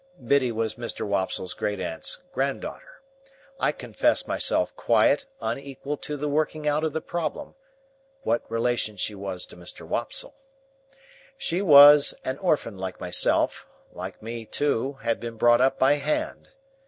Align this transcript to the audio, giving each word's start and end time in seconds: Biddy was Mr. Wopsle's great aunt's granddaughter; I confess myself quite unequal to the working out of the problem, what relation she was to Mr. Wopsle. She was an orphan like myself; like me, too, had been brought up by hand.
Biddy 0.25 0.51
was 0.51 0.79
Mr. 0.81 1.05
Wopsle's 1.05 1.53
great 1.53 1.79
aunt's 1.79 2.23
granddaughter; 2.33 3.03
I 3.59 3.71
confess 3.71 4.27
myself 4.27 4.75
quite 4.75 5.27
unequal 5.39 5.95
to 5.97 6.17
the 6.17 6.27
working 6.27 6.67
out 6.67 6.83
of 6.83 6.91
the 6.93 7.01
problem, 7.01 7.53
what 8.23 8.41
relation 8.49 8.97
she 8.97 9.13
was 9.13 9.45
to 9.45 9.55
Mr. 9.55 9.81
Wopsle. 9.87 10.33
She 11.37 11.61
was 11.61 12.15
an 12.25 12.39
orphan 12.39 12.79
like 12.79 12.99
myself; 12.99 13.67
like 13.91 14.23
me, 14.23 14.43
too, 14.43 14.93
had 15.03 15.19
been 15.19 15.37
brought 15.37 15.61
up 15.61 15.77
by 15.77 15.93
hand. 15.97 16.49